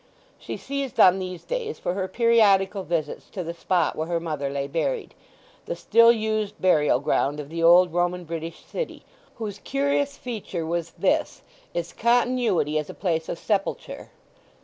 [0.39, 4.49] She seized on these days for her periodical visits to the spot where her mother
[4.49, 9.03] lay buried—the still used burial ground of the old Roman British city,
[9.35, 11.43] whose curious feature was this,
[11.75, 14.09] its continuity as a place of sepulture.